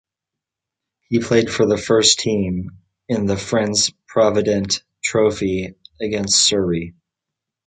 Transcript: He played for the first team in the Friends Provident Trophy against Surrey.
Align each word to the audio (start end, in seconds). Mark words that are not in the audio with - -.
He 1.09 1.19
played 1.19 1.51
for 1.53 1.67
the 1.67 1.77
first 1.77 2.17
team 2.17 2.71
in 3.07 3.27
the 3.27 3.37
Friends 3.37 3.91
Provident 4.07 4.81
Trophy 5.03 5.75
against 6.01 6.47
Surrey. 6.47 6.95